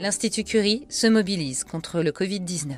l'Institut 0.00 0.44
Curie 0.44 0.86
se 0.88 1.06
mobilise 1.06 1.62
contre 1.62 2.00
le 2.00 2.10
Covid-19. 2.10 2.74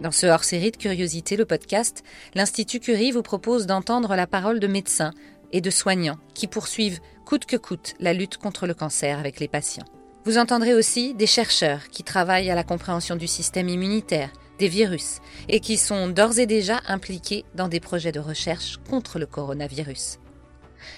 Dans 0.00 0.10
ce 0.10 0.26
hors-série 0.26 0.72
de 0.72 0.76
Curiosité, 0.76 1.36
le 1.36 1.44
podcast, 1.44 2.02
l'Institut 2.34 2.80
Curie 2.80 3.12
vous 3.12 3.22
propose 3.22 3.66
d'entendre 3.66 4.16
la 4.16 4.26
parole 4.26 4.58
de 4.58 4.66
médecins 4.66 5.12
et 5.52 5.60
de 5.60 5.70
soignants 5.70 6.18
qui 6.34 6.48
poursuivent 6.48 6.98
coûte 7.24 7.46
que 7.46 7.56
coûte 7.56 7.94
la 8.00 8.12
lutte 8.12 8.38
contre 8.38 8.66
le 8.66 8.74
cancer 8.74 9.20
avec 9.20 9.38
les 9.38 9.46
patients. 9.46 9.86
Vous 10.24 10.38
entendrez 10.38 10.74
aussi 10.74 11.14
des 11.14 11.28
chercheurs 11.28 11.88
qui 11.90 12.02
travaillent 12.02 12.50
à 12.50 12.56
la 12.56 12.64
compréhension 12.64 13.14
du 13.14 13.28
système 13.28 13.68
immunitaire, 13.68 14.32
des 14.58 14.68
virus, 14.68 15.20
et 15.48 15.60
qui 15.60 15.76
sont 15.76 16.08
d'ores 16.08 16.40
et 16.40 16.46
déjà 16.46 16.80
impliqués 16.88 17.44
dans 17.54 17.68
des 17.68 17.80
projets 17.80 18.12
de 18.12 18.18
recherche 18.18 18.80
contre 18.90 19.20
le 19.20 19.26
coronavirus. 19.26 20.18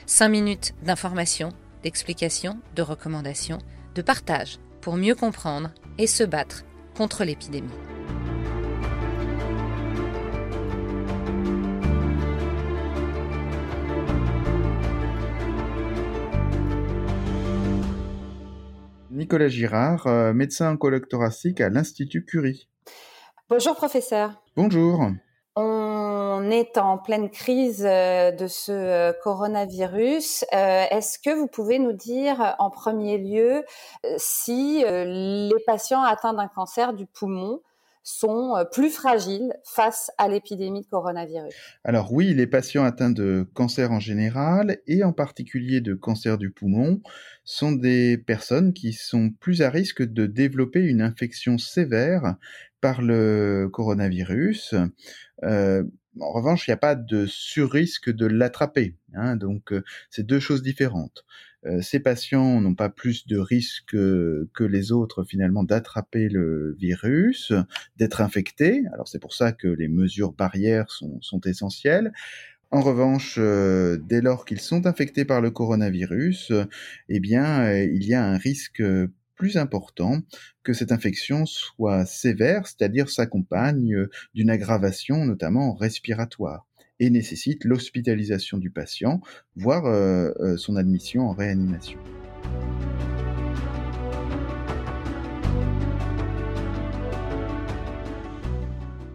Cinq 0.07 0.31
minutes 0.31 0.75
d'information, 0.83 1.51
d'explication, 1.85 2.59
de 2.75 2.83
recommandations, 2.83 3.59
de 3.95 4.03
partage 4.03 4.59
pour 4.81 4.97
mieux 4.97 5.15
comprendre 5.15 5.71
et 5.99 6.09
se 6.09 6.25
battre 6.25 6.65
contre 6.97 7.25
l'épidémie. 7.25 7.71
Nicolas 19.11 19.49
Girard, 19.49 20.07
euh, 20.07 20.33
médecin 20.33 20.73
oncologue 20.73 21.09
thoracique 21.09 21.61
à 21.61 21.69
l'Institut 21.69 22.25
Curie. 22.25 22.69
Bonjour 23.49 23.77
professeur. 23.77 24.43
Bonjour. 24.57 25.11
On 25.57 26.51
est 26.51 26.79
en 26.79 26.99
pleine 26.99 27.31
crise 27.31 27.85
euh, 27.87 28.33
de 28.33 28.49
ce 28.49 28.73
euh, 28.73 29.13
coronavirus. 29.23 30.45
Est-ce 30.51 31.19
que 31.19 31.31
vous 31.31 31.47
pouvez 31.47 31.79
nous 31.79 31.93
dire 31.93 32.57
en 32.59 32.71
premier 32.71 33.19
lieu 33.19 33.65
si 34.17 34.85
les 34.85 35.65
patients 35.67 36.03
atteints 36.03 36.35
d'un 36.35 36.49
cancer 36.49 36.93
du 36.93 37.07
poumon 37.07 37.61
sont 38.05 38.55
euh, 38.55 38.65
plus 38.65 38.91
fragiles 38.91 39.55
face 39.65 40.13
à 40.19 40.29
l'épidémie 40.29 40.83
de 40.83 40.87
coronavirus 40.87 41.55
Alors 41.83 42.13
oui, 42.13 42.35
les 42.35 42.47
patients 42.47 42.85
atteints 42.85 43.11
de 43.11 43.49
cancer 43.55 43.91
en 43.91 43.99
général 43.99 44.79
et 44.87 45.03
en 45.03 45.13
particulier 45.13 45.81
de 45.81 45.95
cancer 45.95 46.39
du 46.39 46.51
poumon 46.51 47.01
sont 47.45 47.73
des 47.73 48.19
personnes 48.19 48.75
qui 48.75 48.93
sont 48.93 49.31
plus 49.31 49.63
à 49.63 49.71
risque 49.71 50.03
de 50.03 50.27
développer 50.27 50.81
une 50.81 51.01
infection 51.01 51.57
sévère 51.59 52.37
par 52.83 53.01
le 53.01 53.69
coronavirus. 53.73 54.75
Euh, 55.43 55.83
en 56.21 56.33
revanche, 56.33 56.67
il 56.67 56.71
n'y 56.71 56.75
a 56.75 56.79
pas 56.79 56.95
de 56.95 57.27
surrisque 57.27 58.11
de 58.11 58.27
l'attraper. 58.27 58.97
Hein, 59.15 59.37
donc, 59.37 59.73
euh, 59.73 59.83
c'est 60.11 60.27
deux 60.27 60.41
choses 60.41 60.63
différentes. 60.63 61.25
Euh, 61.67 61.81
ces 61.81 62.01
patients 62.01 62.61
n'ont 62.61 62.75
pas 62.75 62.91
plus 62.91 63.27
de 63.27 63.39
risque 63.39 63.93
que 63.93 64.65
les 64.65 64.93
autres 64.93 65.25
finalement 65.25 65.65
d'attraper 65.65 66.29
le 66.29 66.77
virus, 66.79 67.53
d'être 67.97 68.21
infectés. 68.21 68.83
Alors 68.93 69.09
c'est 69.09 69.19
pour 69.19 69.33
ça 69.33 69.53
que 69.53 69.69
les 69.69 69.89
mesures 69.89 70.33
barrières 70.33 70.91
sont, 70.91 71.19
sont 71.23 71.41
essentielles. 71.41 72.13
En 72.71 72.81
revanche, 72.83 73.37
euh, 73.39 73.97
dès 73.97 74.21
lors 74.21 74.45
qu'ils 74.45 74.61
sont 74.61 74.87
infectés 74.87 75.25
par 75.25 75.41
le 75.41 75.51
coronavirus, 75.51 76.53
eh 77.09 77.21
bien, 77.21 77.73
il 77.73 78.05
y 78.05 78.15
a 78.15 78.25
un 78.25 78.37
risque 78.37 78.83
plus 79.45 79.59
important 79.59 80.23
que 80.63 80.73
cette 80.73 80.91
infection 80.91 81.45
soit 81.45 82.07
sévère, 82.07 82.67
c'est-à-dire 82.67 83.11
s'accompagne 83.11 84.07
d'une 84.33 84.49
aggravation 84.49 85.27
notamment 85.27 85.75
respiratoire 85.75 86.65
et 86.99 87.11
nécessite 87.11 87.63
l'hospitalisation 87.65 88.57
du 88.57 88.71
patient, 88.71 89.21
voire 89.55 89.85
euh, 89.85 90.31
euh, 90.41 90.57
son 90.57 90.77
admission 90.77 91.29
en 91.29 91.35
réanimation. 91.35 91.99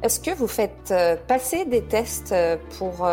Est-ce 0.10 0.20
que 0.20 0.36
vous 0.36 0.48
faites 0.48 0.90
euh, 0.90 1.16
passer 1.16 1.66
des 1.66 1.84
tests 1.84 2.34
pour 2.80 3.08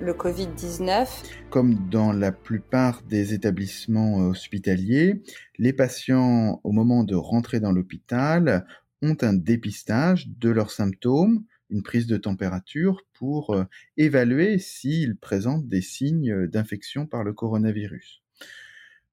le 0.00 0.12
Covid-19 0.12 1.08
Comme 1.50 1.88
dans 1.90 2.12
la 2.12 2.30
plupart 2.30 3.02
des 3.02 3.34
établissements 3.34 4.18
hospitaliers, 4.18 5.20
les 5.58 5.72
patients, 5.72 6.60
au 6.62 6.70
moment 6.70 7.02
de 7.02 7.16
rentrer 7.16 7.58
dans 7.58 7.72
l'hôpital, 7.72 8.64
ont 9.02 9.16
un 9.20 9.32
dépistage 9.32 10.28
de 10.28 10.50
leurs 10.50 10.70
symptômes, 10.70 11.42
une 11.70 11.82
prise 11.82 12.06
de 12.06 12.16
température 12.16 13.02
pour 13.14 13.50
euh, 13.50 13.64
évaluer 13.96 14.60
s'ils 14.60 15.16
présentent 15.16 15.66
des 15.66 15.82
signes 15.82 16.46
d'infection 16.46 17.08
par 17.08 17.24
le 17.24 17.32
coronavirus. 17.32 18.22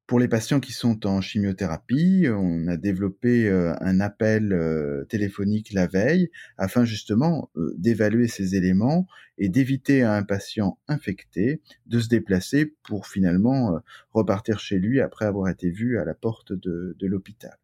Pour 0.08 0.20
les 0.20 0.28
patients 0.28 0.60
qui 0.60 0.72
sont 0.72 1.08
en 1.08 1.20
chimiothérapie, 1.20 2.28
on 2.30 2.68
a 2.68 2.78
développé 2.78 3.48
euh, 3.50 3.74
un 3.82 4.00
appel 4.00 4.54
euh, 4.54 5.04
téléphonique 5.06 5.74
la 5.74 5.88
veille 5.88 6.30
afin 6.60 6.86
justement 6.86 7.50
d'évaluer 7.78 8.28
ces 8.28 8.56
éléments 8.56 9.08
et 9.40 9.50
d'éviter 9.50 10.04
à 10.04 10.14
un 10.14 10.22
patient 10.22 10.78
infecté 10.88 11.60
de 11.88 12.00
se 12.00 12.08
déplacer 12.08 12.76
pour 12.84 13.08
finalement 13.08 13.80
repartir 14.12 14.60
chez 14.60 14.78
lui 14.78 15.02
après 15.02 15.26
avoir 15.26 15.50
été 15.50 15.72
vu 15.72 15.98
à 15.98 16.06
la 16.06 16.14
porte 16.14 16.54
de, 16.54 16.96
l'hôpital. 17.02 17.58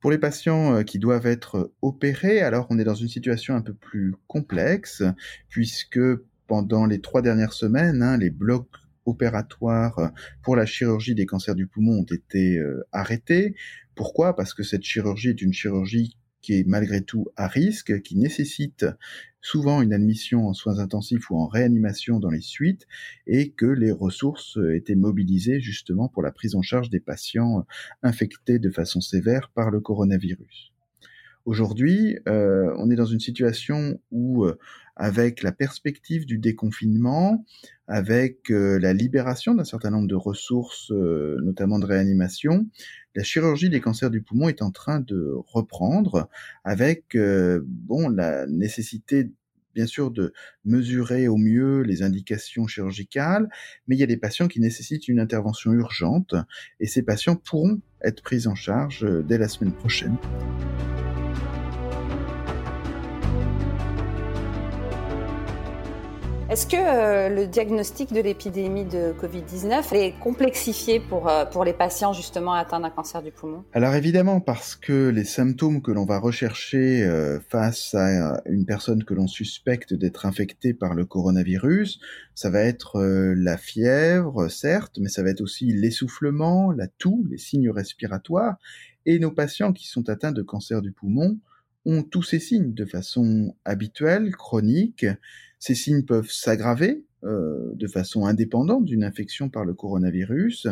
Pour 0.00 0.10
les 0.10 0.18
patients 0.18 0.74
euh, 0.74 0.82
qui 0.82 0.98
doivent 0.98 1.26
être 1.26 1.72
opérés, 1.80 2.40
alors 2.40 2.66
on 2.68 2.78
est 2.78 2.84
dans 2.84 2.94
une 2.94 3.08
situation 3.08 3.54
un 3.54 3.62
peu 3.62 3.72
plus 3.72 4.14
complexe, 4.26 5.02
puisque 5.48 6.00
pendant 6.46 6.84
les 6.84 7.00
trois 7.00 7.22
dernières 7.22 7.54
semaines, 7.54 8.02
hein, 8.02 8.18
les 8.18 8.28
blocs 8.28 8.68
opératoires 9.06 10.12
pour 10.42 10.56
la 10.56 10.66
chirurgie 10.66 11.14
des 11.14 11.26
cancers 11.26 11.54
du 11.54 11.66
poumon 11.66 12.00
ont 12.00 12.14
été 12.14 12.58
euh, 12.58 12.86
arrêtés. 12.92 13.54
Pourquoi? 13.94 14.36
Parce 14.36 14.54
que 14.54 14.62
cette 14.62 14.82
chirurgie 14.82 15.28
est 15.28 15.42
une 15.42 15.52
chirurgie 15.52 16.16
qui 16.40 16.58
est 16.58 16.66
malgré 16.66 17.00
tout 17.00 17.26
à 17.36 17.48
risque, 17.48 18.02
qui 18.02 18.18
nécessite 18.18 18.84
souvent 19.40 19.80
une 19.80 19.94
admission 19.94 20.46
en 20.46 20.52
soins 20.52 20.78
intensifs 20.78 21.30
ou 21.30 21.36
en 21.36 21.46
réanimation 21.46 22.18
dans 22.18 22.28
les 22.28 22.42
suites, 22.42 22.86
et 23.26 23.52
que 23.52 23.64
les 23.64 23.90
ressources 23.90 24.58
étaient 24.74 24.94
mobilisées 24.94 25.60
justement 25.60 26.08
pour 26.08 26.22
la 26.22 26.32
prise 26.32 26.54
en 26.54 26.62
charge 26.62 26.90
des 26.90 27.00
patients 27.00 27.66
infectés 28.02 28.58
de 28.58 28.70
façon 28.70 29.00
sévère 29.00 29.50
par 29.54 29.70
le 29.70 29.80
coronavirus. 29.80 30.73
Aujourd'hui, 31.46 32.18
euh, 32.26 32.74
on 32.78 32.90
est 32.90 32.96
dans 32.96 33.04
une 33.04 33.20
situation 33.20 34.00
où, 34.10 34.44
euh, 34.44 34.58
avec 34.96 35.42
la 35.42 35.52
perspective 35.52 36.24
du 36.24 36.38
déconfinement, 36.38 37.44
avec 37.86 38.50
euh, 38.50 38.78
la 38.78 38.94
libération 38.94 39.54
d'un 39.54 39.64
certain 39.64 39.90
nombre 39.90 40.08
de 40.08 40.14
ressources, 40.14 40.90
notamment 40.90 41.78
de 41.78 41.84
réanimation, 41.84 42.66
la 43.14 43.22
chirurgie 43.24 43.68
des 43.68 43.80
cancers 43.80 44.10
du 44.10 44.22
poumon 44.22 44.48
est 44.48 44.62
en 44.62 44.70
train 44.70 45.00
de 45.00 45.32
reprendre, 45.46 46.28
avec 46.64 47.16
bon 47.16 48.08
la 48.08 48.46
nécessité 48.46 49.30
bien 49.74 49.86
sûr 49.86 50.12
de 50.12 50.32
mesurer 50.64 51.26
au 51.28 51.36
mieux 51.36 51.82
les 51.82 52.02
indications 52.02 52.66
chirurgicales, 52.66 53.48
mais 53.86 53.96
il 53.96 53.98
y 53.98 54.04
a 54.04 54.06
des 54.06 54.16
patients 54.16 54.48
qui 54.48 54.60
nécessitent 54.60 55.08
une 55.08 55.20
intervention 55.20 55.72
urgente 55.72 56.34
et 56.80 56.86
ces 56.86 57.02
patients 57.02 57.36
pourront 57.36 57.80
être 58.02 58.22
pris 58.22 58.46
en 58.46 58.54
charge 58.54 59.06
dès 59.26 59.36
la 59.36 59.48
semaine 59.48 59.72
prochaine. 59.72 60.16
Est-ce 66.54 66.68
que 66.68 66.76
euh, 66.76 67.28
le 67.30 67.48
diagnostic 67.48 68.12
de 68.12 68.20
l'épidémie 68.20 68.84
de 68.84 69.12
Covid-19 69.20 69.92
est 69.92 70.14
complexifié 70.20 71.00
pour, 71.00 71.28
euh, 71.28 71.44
pour 71.44 71.64
les 71.64 71.72
patients 71.72 72.12
justement 72.12 72.52
atteints 72.52 72.78
d'un 72.78 72.90
cancer 72.90 73.24
du 73.24 73.32
poumon? 73.32 73.64
Alors 73.72 73.96
évidemment, 73.96 74.38
parce 74.38 74.76
que 74.76 75.08
les 75.08 75.24
symptômes 75.24 75.82
que 75.82 75.90
l'on 75.90 76.04
va 76.04 76.20
rechercher 76.20 77.02
euh, 77.02 77.40
face 77.40 77.92
à 77.96 78.40
une 78.46 78.66
personne 78.66 79.02
que 79.02 79.14
l'on 79.14 79.26
suspecte 79.26 79.94
d'être 79.94 80.26
infectée 80.26 80.74
par 80.74 80.94
le 80.94 81.04
coronavirus, 81.04 81.98
ça 82.36 82.50
va 82.50 82.60
être 82.60 83.02
la 83.02 83.56
fièvre, 83.56 84.46
certes, 84.46 84.98
mais 85.00 85.08
ça 85.08 85.24
va 85.24 85.30
être 85.30 85.40
aussi 85.40 85.72
l'essoufflement, 85.72 86.70
la 86.70 86.86
toux, 86.86 87.26
les 87.28 87.38
signes 87.38 87.70
respiratoires. 87.70 88.58
Et 89.06 89.18
nos 89.18 89.32
patients 89.32 89.72
qui 89.72 89.88
sont 89.88 90.08
atteints 90.08 90.30
de 90.30 90.42
cancer 90.42 90.82
du 90.82 90.92
poumon 90.92 91.36
ont 91.84 92.02
tous 92.02 92.22
ces 92.22 92.38
signes 92.38 92.74
de 92.74 92.84
façon 92.84 93.54
habituelle, 93.64 94.32
chronique. 94.32 95.06
Ces 95.58 95.74
signes 95.74 96.04
peuvent 96.04 96.30
s'aggraver 96.30 97.04
euh, 97.24 97.72
de 97.74 97.86
façon 97.86 98.26
indépendante 98.26 98.84
d'une 98.84 99.04
infection 99.04 99.48
par 99.48 99.64
le 99.64 99.74
coronavirus. 99.74 100.68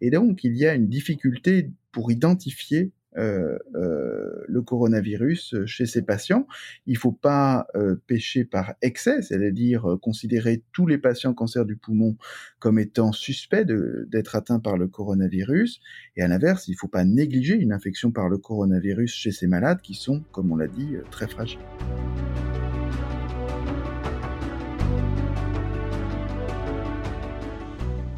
Et 0.00 0.10
donc, 0.10 0.44
il 0.44 0.56
y 0.56 0.66
a 0.66 0.74
une 0.74 0.88
difficulté 0.88 1.70
pour 1.92 2.10
identifier 2.10 2.92
euh, 3.16 3.58
euh, 3.74 4.44
le 4.46 4.62
coronavirus 4.62 5.56
chez 5.66 5.86
ces 5.86 6.02
patients. 6.02 6.46
Il 6.86 6.94
ne 6.94 6.98
faut 6.98 7.12
pas 7.12 7.66
euh, 7.74 7.96
pécher 8.06 8.44
par 8.44 8.74
excès, 8.82 9.22
c'est-à-dire 9.22 9.98
considérer 10.00 10.62
tous 10.72 10.86
les 10.86 10.98
patients 10.98 11.34
cancer 11.34 11.64
du 11.64 11.76
poumon 11.76 12.16
comme 12.60 12.78
étant 12.78 13.12
suspects 13.12 13.64
d'être 13.64 14.36
atteints 14.36 14.60
par 14.60 14.76
le 14.76 14.86
coronavirus. 14.86 15.80
Et 16.16 16.22
à 16.22 16.28
l'inverse, 16.28 16.68
il 16.68 16.72
ne 16.72 16.76
faut 16.76 16.88
pas 16.88 17.04
négliger 17.04 17.54
une 17.54 17.72
infection 17.72 18.12
par 18.12 18.28
le 18.28 18.38
coronavirus 18.38 19.12
chez 19.12 19.32
ces 19.32 19.46
malades 19.46 19.80
qui 19.80 19.94
sont, 19.94 20.22
comme 20.30 20.52
on 20.52 20.56
l'a 20.56 20.68
dit, 20.68 20.94
très 21.10 21.26
fragiles. 21.26 21.58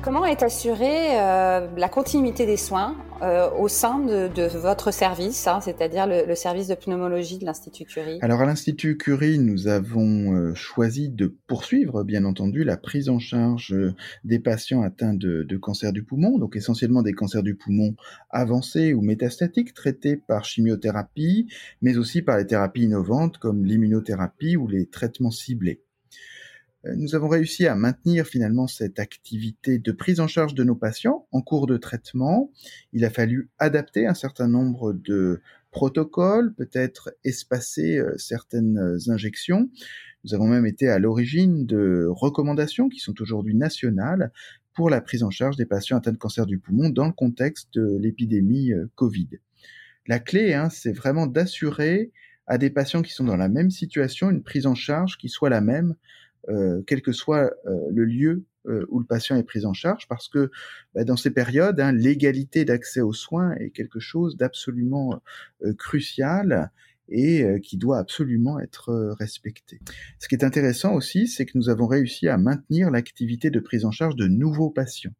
Comment 0.02 0.26
est 0.26 0.42
assurée 0.42 1.20
euh, 1.20 1.68
la 1.76 1.88
continuité 1.88 2.44
des 2.44 2.56
soins 2.56 2.96
euh, 3.22 3.48
au 3.56 3.68
sein 3.68 4.00
de, 4.00 4.48
votre 4.58 4.92
service, 4.92 5.46
hein, 5.46 5.60
c'est-à-dire 5.60 6.08
le, 6.08 6.34
service 6.34 6.66
de 6.66 6.74
pneumologie 6.74 7.38
de 7.38 7.44
l'Institut 7.44 7.84
Curie? 7.84 8.18
Alors 8.20 8.40
à 8.40 8.46
l'Institut 8.46 8.98
Curie, 8.98 9.38
nous 9.38 9.68
avons 9.68 10.34
euh, 10.34 10.54
choisi 10.56 11.08
de 11.08 11.32
poursuivre, 11.46 12.02
bien 12.02 12.24
entendu, 12.24 12.64
la 12.64 12.76
prise 12.76 13.08
en 13.08 13.20
charge 13.20 13.76
des 14.24 14.40
patients 14.40 14.82
atteints 14.82 15.14
de, 15.14 15.44
de 15.44 15.56
cancer 15.56 15.92
du 15.92 16.02
poumon, 16.02 16.36
donc 16.36 16.56
essentiellement 16.56 17.02
des 17.02 17.12
cancers 17.12 17.44
du 17.44 17.54
poumon 17.54 17.94
avancés 18.30 18.94
ou 18.94 19.02
métastatiques 19.02 19.72
traités 19.72 20.16
par 20.16 20.44
chimiothérapie, 20.44 21.46
mais 21.80 21.96
aussi 21.96 22.22
par 22.22 22.38
les 22.38 22.46
thérapies 22.48 22.82
innovantes 22.82 23.38
comme 23.38 23.64
l'immunothérapie 23.64 24.56
ou 24.56 24.66
les 24.66 24.86
traitements 24.86 25.30
ciblés. 25.30 25.84
Euh, 26.84 26.94
nous 26.96 27.14
avons 27.14 27.28
réussi 27.28 27.66
à 27.66 27.74
maintenir 27.74 28.26
finalement 28.26 28.66
cette 28.66 28.98
activité 28.98 29.78
de 29.78 29.92
prise 29.92 30.20
en 30.20 30.26
charge 30.26 30.54
de 30.54 30.64
nos 30.64 30.74
patients 30.74 31.26
en 31.32 31.42
cours 31.42 31.66
de 31.66 31.76
traitement. 31.76 32.50
Il 32.92 33.04
a 33.04 33.10
fallu 33.10 33.50
adapter 33.58 34.06
un 34.06 34.14
certain 34.14 34.48
nombre 34.48 34.92
de 34.92 35.40
protocoles, 35.70 36.54
peut-être 36.54 37.14
espacer 37.24 37.98
euh, 37.98 38.16
certaines 38.18 38.98
injections. 39.08 39.70
Nous 40.24 40.34
avons 40.34 40.46
même 40.46 40.66
été 40.66 40.88
à 40.88 40.98
l'origine 40.98 41.66
de 41.66 42.06
recommandations 42.08 42.88
qui 42.88 43.00
sont 43.00 43.20
aujourd'hui 43.20 43.54
nationales 43.54 44.32
pour 44.74 44.88
la 44.88 45.00
prise 45.00 45.22
en 45.22 45.30
charge 45.30 45.56
des 45.56 45.66
patients 45.66 45.98
atteints 45.98 46.12
de 46.12 46.18
cancer 46.18 46.46
du 46.46 46.58
poumon 46.58 46.88
dans 46.90 47.06
le 47.06 47.12
contexte 47.12 47.74
de 47.74 47.96
l'épidémie 47.98 48.72
euh, 48.72 48.86
Covid. 48.94 49.28
La 50.06 50.18
clé, 50.18 50.54
hein, 50.54 50.68
c'est 50.70 50.92
vraiment 50.92 51.26
d'assurer 51.26 52.12
à 52.46 52.58
des 52.58 52.70
patients 52.70 53.02
qui 53.02 53.12
sont 53.12 53.24
dans 53.24 53.36
la 53.36 53.48
même 53.48 53.70
situation 53.70 54.30
une 54.30 54.42
prise 54.42 54.66
en 54.66 54.74
charge 54.74 55.16
qui 55.16 55.28
soit 55.28 55.50
la 55.50 55.60
même 55.60 55.94
quel 56.86 57.02
que 57.02 57.12
soit 57.12 57.52
euh, 57.66 57.88
le 57.90 58.04
lieu 58.04 58.44
euh, 58.66 58.86
où 58.88 59.00
le 59.00 59.06
patient 59.06 59.36
est 59.36 59.42
pris 59.42 59.64
en 59.64 59.72
charge, 59.72 60.06
parce 60.08 60.28
que 60.28 60.50
bah, 60.94 61.04
dans 61.04 61.16
ces 61.16 61.30
périodes, 61.30 61.80
hein, 61.80 61.92
l'égalité 61.92 62.64
d'accès 62.64 63.00
aux 63.00 63.12
soins 63.12 63.54
est 63.56 63.70
quelque 63.70 64.00
chose 64.00 64.36
d'absolument 64.36 65.20
crucial 65.78 66.70
et 67.08 67.44
qui 67.62 67.76
doit 67.76 67.98
absolument 67.98 68.58
être 68.60 69.14
respecté. 69.18 69.80
Ce 70.18 70.28
qui 70.28 70.34
est 70.34 70.44
intéressant 70.44 70.94
aussi, 70.94 71.26
c'est 71.26 71.44
que 71.44 71.58
nous 71.58 71.68
avons 71.68 71.86
réussi 71.86 72.28
à 72.28 72.38
maintenir 72.38 72.90
l'activité 72.90 73.50
de 73.50 73.60
prise 73.60 73.84
en 73.84 73.90
charge 73.90 74.16
de 74.16 74.28
nouveaux 74.28 74.70
patients. 74.70 75.12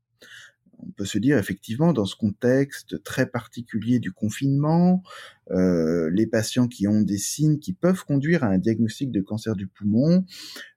On 0.85 0.91
peut 0.91 1.05
se 1.05 1.19
dire 1.19 1.39
effectivement 1.39 1.93
dans 1.93 2.07
ce 2.07 2.17
contexte 2.17 3.03
très 3.05 3.27
particulier 3.27 4.01
du 4.01 4.13
confinement, 4.13 5.03
euh, 5.51 6.11
les 6.13 6.27
patients 6.27 6.67
qui 6.67 6.89
ont 6.89 7.03
des 7.03 7.19
signes 7.19 7.59
qui 7.59 7.73
peuvent 7.73 8.05
conduire 8.05 8.43
à 8.43 8.49
un 8.49 8.59
diagnostic 8.59 9.13
de 9.13 9.21
cancer 9.21 9.55
du 9.55 9.67
poumon 9.69 10.25
euh, 10.25 10.72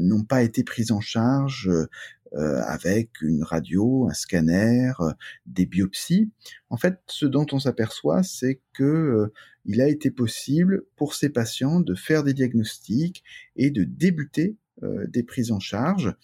n'ont 0.00 0.24
pas 0.24 0.42
été 0.42 0.64
prises 0.64 0.90
en 0.90 1.00
charge 1.00 1.70
euh, 2.34 2.62
avec 2.64 3.22
une 3.22 3.42
radio, 3.42 4.06
un 4.08 4.12
scanner, 4.12 4.92
euh, 5.00 5.10
des 5.46 5.66
biopsies. 5.66 6.30
En 6.68 6.76
fait, 6.76 7.00
ce 7.08 7.26
dont 7.26 7.46
on 7.50 7.58
s'aperçoit, 7.58 8.22
c'est 8.22 8.60
que 8.72 9.32
il 9.64 9.80
a 9.80 9.88
été 9.88 10.12
possible 10.12 10.84
pour 10.94 11.14
ces 11.14 11.28
patients 11.28 11.80
de 11.80 11.94
faire 11.96 12.22
des 12.22 12.32
diagnostics 12.32 13.24
et 13.56 13.70
de 13.70 13.82
débuter 13.82 14.56
des 15.08 15.22
prises 15.22 15.52
en 15.52 15.60
charge, 15.60 16.14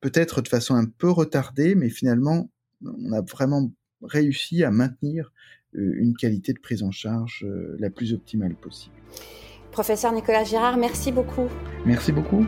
peut-être 0.00 0.40
de 0.40 0.48
façon 0.48 0.74
un 0.74 0.86
peu 0.86 1.10
retardée, 1.10 1.74
mais 1.74 1.90
finalement, 1.90 2.50
on 2.82 3.12
a 3.12 3.20
vraiment 3.20 3.70
réussi 4.02 4.64
à 4.64 4.70
maintenir 4.70 5.34
une 5.74 6.16
qualité 6.16 6.54
de 6.54 6.60
prise 6.60 6.82
en 6.82 6.90
charge 6.90 7.46
la 7.78 7.90
plus 7.90 8.14
optimale 8.14 8.54
possible. 8.54 8.96
Professeur 9.70 10.12
Nicolas 10.12 10.44
Girard, 10.44 10.78
merci 10.78 11.12
beaucoup. 11.12 11.48
Merci 11.84 12.12
beaucoup. 12.12 12.46